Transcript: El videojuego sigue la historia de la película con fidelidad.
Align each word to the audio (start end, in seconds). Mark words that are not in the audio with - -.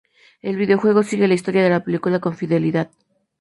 El 0.41 0.55
videojuego 0.55 1.03
sigue 1.03 1.27
la 1.27 1.35
historia 1.35 1.61
de 1.61 1.69
la 1.69 1.83
película 1.83 2.19
con 2.19 2.35
fidelidad. 2.35 2.89